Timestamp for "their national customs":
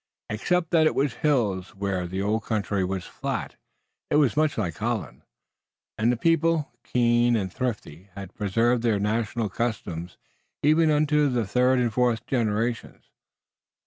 8.81-10.17